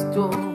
[0.00, 0.49] Cristo,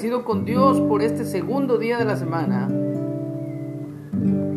[0.00, 2.68] Agradecido con Dios por este segundo día de la semana,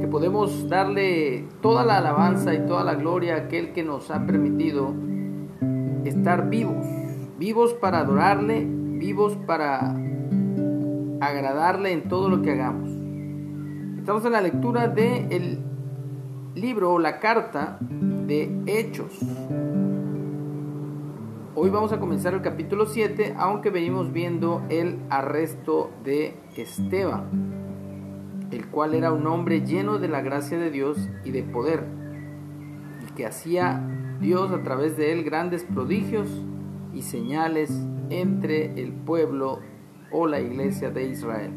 [0.00, 4.26] que podemos darle toda la alabanza y toda la gloria a aquel que nos ha
[4.26, 4.94] permitido
[6.04, 6.84] estar vivos,
[7.38, 9.94] vivos para adorarle, vivos para
[11.20, 12.90] agradarle en todo lo que hagamos.
[13.96, 15.64] Estamos en la lectura del el
[16.56, 19.20] libro la carta de Hechos.
[21.60, 28.68] Hoy vamos a comenzar el capítulo 7, aunque venimos viendo el arresto de Esteban, el
[28.68, 31.82] cual era un hombre lleno de la gracia de Dios y de poder,
[33.02, 33.84] y que hacía
[34.20, 36.28] Dios a través de él grandes prodigios
[36.94, 37.72] y señales
[38.08, 39.58] entre el pueblo
[40.12, 41.50] o la iglesia de Israel.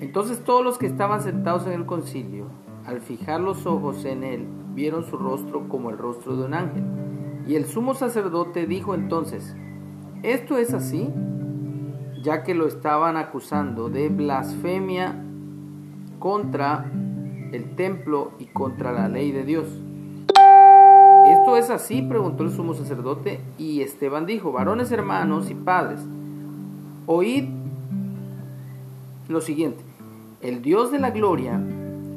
[0.00, 2.48] Entonces todos los que estaban sentados en el concilio,
[2.84, 4.44] al fijar los ojos en él,
[4.74, 7.03] vieron su rostro como el rostro de un ángel.
[7.46, 9.54] Y el sumo sacerdote dijo entonces,
[10.22, 11.10] ¿esto es así?
[12.22, 15.14] Ya que lo estaban acusando de blasfemia
[16.18, 16.90] contra
[17.52, 19.66] el templo y contra la ley de Dios.
[21.26, 22.02] ¿Esto es así?
[22.02, 26.00] preguntó el sumo sacerdote y Esteban dijo, varones hermanos y padres,
[27.06, 27.48] oíd
[29.28, 29.82] lo siguiente,
[30.42, 31.60] el Dios de la gloria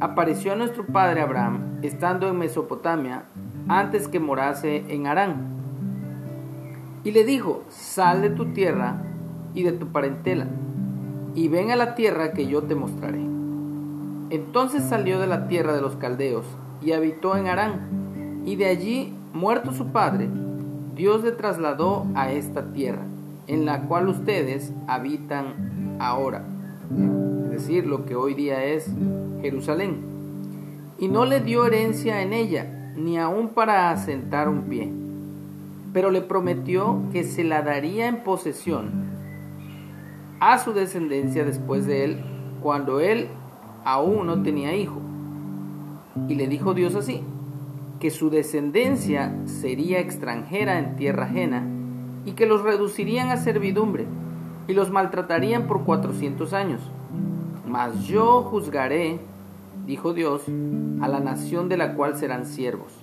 [0.02, 3.24] apareció a nuestro padre Abraham estando en Mesopotamia
[3.68, 5.36] antes que morase en Harán.
[7.04, 9.02] Y le dijo, sal de tu tierra
[9.54, 10.48] y de tu parentela,
[11.36, 13.22] y ven a la tierra que yo te mostraré.
[14.30, 16.46] Entonces salió de la tierra de los caldeos
[16.82, 20.30] y habitó en Harán, y de allí, muerto su padre,
[20.96, 23.04] Dios le trasladó a esta tierra,
[23.48, 26.44] en la cual ustedes habitan ahora,
[27.46, 28.90] es decir, lo que hoy día es
[29.42, 29.98] Jerusalén,
[31.00, 34.92] y no le dio herencia en ella, ni aun para asentar un pie,
[35.94, 39.08] pero le prometió que se la daría en posesión
[40.40, 42.18] a su descendencia después de él,
[42.62, 43.28] cuando él
[43.86, 45.02] aún no tenía hijo.
[46.28, 47.24] Y le dijo Dios así,
[48.00, 51.64] que su descendencia sería extranjera en tierra ajena,
[52.26, 54.06] y que los reducirían a servidumbre,
[54.68, 56.82] y los maltratarían por cuatrocientos años.
[57.68, 59.20] Mas yo juzgaré,
[59.86, 60.44] dijo Dios,
[61.02, 62.94] a la nación de la cual serán siervos.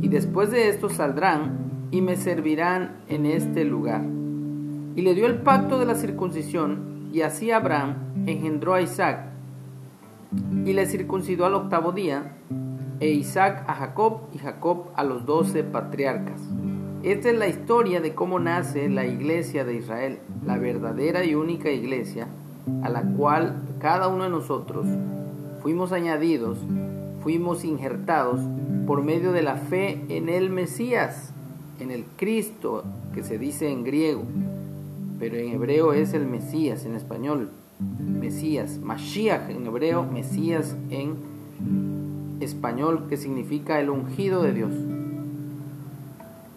[0.00, 4.02] Y después de esto saldrán y me servirán en este lugar.
[4.96, 7.94] Y le dio el pacto de la circuncisión, y así Abraham
[8.26, 9.26] engendró a Isaac,
[10.64, 12.36] y le circuncidó al octavo día,
[13.00, 16.40] e Isaac a Jacob, y Jacob a los doce patriarcas.
[17.02, 21.70] Esta es la historia de cómo nace la iglesia de Israel, la verdadera y única
[21.70, 22.28] iglesia,
[22.82, 24.86] a la cual cada uno de nosotros
[25.64, 26.58] fuimos añadidos,
[27.22, 28.38] fuimos injertados
[28.86, 31.32] por medio de la fe en el Mesías,
[31.80, 32.84] en el Cristo,
[33.14, 34.24] que se dice en griego,
[35.18, 37.48] pero en hebreo es el Mesías, en español,
[37.98, 41.14] Mesías, Mashiach en hebreo, Mesías en
[42.40, 44.72] español, que significa el ungido de Dios.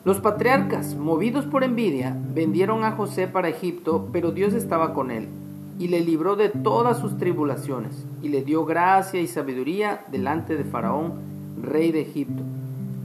[0.04, 5.30] Los patriarcas, movidos por envidia, vendieron a José para Egipto, pero Dios estaba con él
[5.80, 10.64] y le libró de todas sus tribulaciones y le dio gracia y sabiduría delante de
[10.64, 11.14] Faraón,
[11.62, 12.44] rey de Egipto,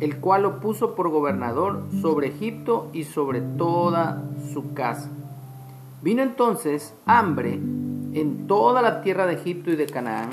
[0.00, 4.22] el cual lo puso por gobernador sobre Egipto y sobre toda
[4.52, 5.10] su casa.
[6.02, 10.30] Vino entonces hambre en toda la tierra de Egipto y de Canaán,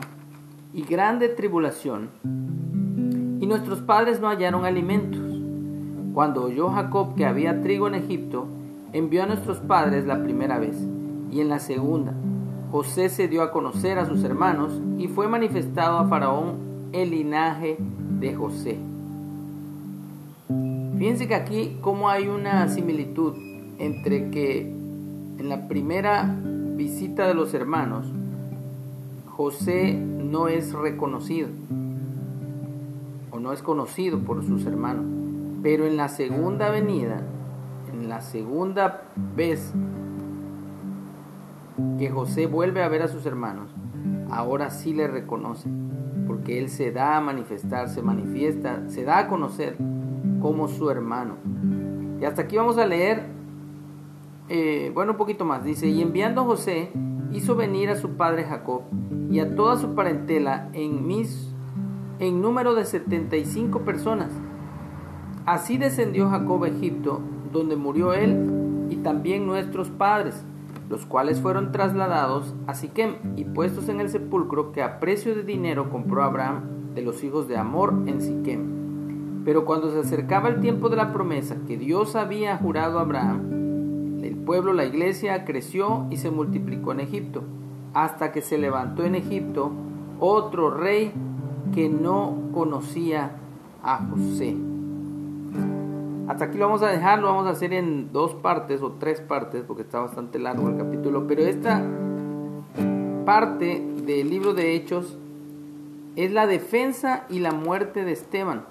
[0.74, 5.21] y grande tribulación, y nuestros padres no hallaron alimentos.
[6.13, 8.47] Cuando oyó Jacob que había trigo en Egipto,
[8.94, 10.75] envió a nuestros padres la primera vez,
[11.31, 12.13] y en la segunda,
[12.71, 16.57] José se dio a conocer a sus hermanos, y fue manifestado a Faraón
[16.92, 17.77] el linaje
[18.19, 18.77] de José.
[20.98, 23.33] Fíjense que aquí como hay una similitud
[23.80, 26.36] entre que en la primera
[26.75, 28.06] visita de los hermanos,
[29.25, 31.48] José no es reconocido
[33.31, 35.06] o no es conocido por sus hermanos,
[35.63, 37.21] pero en la segunda venida,
[37.94, 39.04] en la segunda
[39.36, 39.74] vez
[41.97, 43.69] que José vuelve a ver a sus hermanos,
[44.31, 45.69] ahora sí le reconoce,
[46.27, 49.77] porque él se da a manifestar, se manifiesta, se da a conocer
[50.41, 51.35] como su hermano.
[52.21, 53.23] Y hasta aquí vamos a leer,
[54.49, 55.63] eh, bueno, un poquito más.
[55.63, 56.91] Dice, y enviando a José,
[57.31, 58.81] hizo venir a su padre Jacob
[59.29, 61.53] y a toda su parentela en, mis,
[62.19, 64.31] en número de 75 personas.
[65.45, 67.21] Así descendió Jacob a Egipto,
[67.51, 70.43] donde murió él y también nuestros padres,
[70.89, 75.44] los cuales fueron trasladados a Siquem y puestos en el sepulcro que a precio de
[75.44, 79.44] dinero compró Abraham de los hijos de Amor en Siquem.
[79.45, 84.19] Pero cuando se acercaba el tiempo de la promesa que Dios había jurado a Abraham,
[84.24, 87.44] el pueblo, la iglesia, creció y se multiplicó en Egipto,
[87.94, 89.71] hasta que se levantó en Egipto
[90.19, 91.13] otro rey
[91.74, 93.31] que no conocía
[93.83, 94.69] a José.
[96.29, 99.19] Hasta aquí lo vamos a dejar, lo vamos a hacer en dos partes o tres
[99.19, 101.83] partes, porque está bastante largo el capítulo, pero esta
[103.25, 105.17] parte del libro de Hechos
[106.15, 108.65] es la defensa y la muerte de Esteban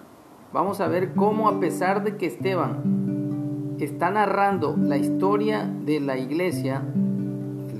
[0.52, 6.16] vamos a ver cómo a pesar de que Esteban está narrando la historia de la
[6.16, 6.84] iglesia,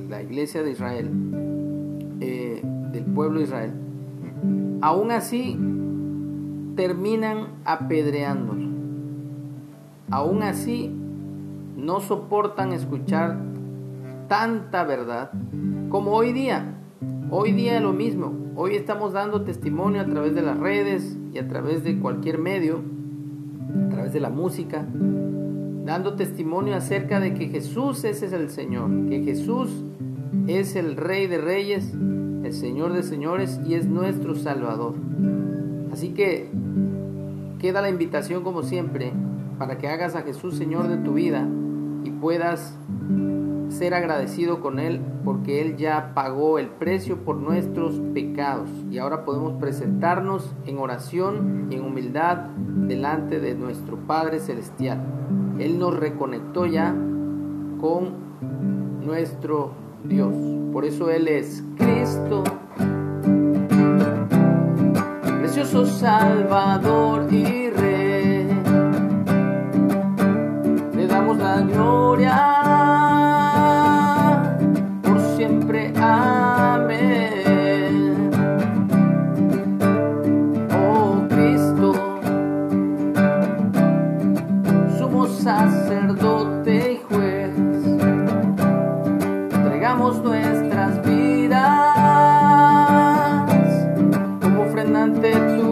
[0.09, 1.09] la iglesia de Israel,
[2.21, 3.73] eh, del pueblo de Israel,
[4.81, 5.57] aún así
[6.75, 8.68] terminan apedreándolo.
[10.11, 10.91] Aún así
[11.77, 13.39] no soportan escuchar
[14.29, 15.31] tanta verdad
[15.91, 16.77] como hoy día.
[17.31, 18.33] Hoy día es lo mismo.
[18.57, 22.81] Hoy estamos dando testimonio a través de las redes y a través de cualquier medio,
[23.87, 24.87] a través de la música,
[25.85, 29.85] dando testimonio acerca de que Jesús ese es el Señor, que Jesús
[30.47, 34.95] es el Rey de Reyes, el Señor de Señores y es nuestro Salvador.
[35.93, 36.49] Así que
[37.59, 39.13] queda la invitación como siempre
[39.59, 41.47] para que hagas a Jesús Señor de tu vida
[42.05, 42.79] y puedas
[43.69, 49.25] ser agradecido con Él porque Él ya pagó el precio por nuestros pecados y ahora
[49.25, 52.49] podemos presentarnos en oración y en humildad
[52.87, 55.03] delante de nuestro Padre Celestial.
[55.59, 56.95] Él nos reconectó ya
[57.81, 58.15] con
[59.05, 59.73] nuestro
[60.05, 60.35] Dios.
[60.73, 62.45] Por eso Él es Cristo,
[65.41, 67.45] precioso Salvador y
[95.09, 95.68] conociendo tu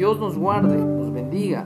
[0.00, 1.62] Dios nos guarde, nos bendiga.